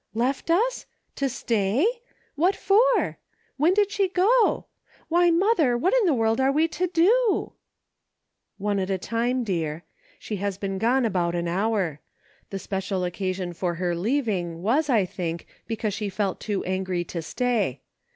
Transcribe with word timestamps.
"Left 0.15 0.49
us! 0.49 0.87
To 1.17 1.29
stay.? 1.29 1.85
What 2.33 2.55
for.? 2.55 3.19
When 3.57 3.75
did 3.75 3.91
she 3.91 4.07
go.• 4.09 4.41
Why, 5.09 5.29
mother, 5.29 5.77
what 5.77 5.93
in 5.93 6.07
the 6.07 6.13
world 6.15 6.41
are 6.41 6.51
we 6.51 6.67
to 6.69 6.87
do.•"" 6.87 7.13
One 8.57 8.79
at 8.79 8.89
a 8.89 8.97
time, 8.97 9.43
dear; 9.43 9.83
she 10.17 10.37
has 10.37 10.57
been 10.57 10.79
gone 10.79 11.05
about 11.05 11.35
an 11.35 11.47
hour; 11.47 11.99
the 12.49 12.57
special 12.57 13.03
occasion 13.03 13.53
for 13.53 13.75
her 13.75 13.95
leaving, 13.95 14.63
was, 14.63 14.89
I 14.89 15.05
think, 15.05 15.45
because 15.67 15.93
she 15.93 16.09
felt 16.09 16.39
too 16.39 16.63
angry 16.65 17.03
to 17.03 17.21
stay. 17.21 17.81